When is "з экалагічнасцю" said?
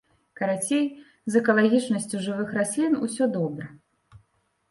1.33-2.23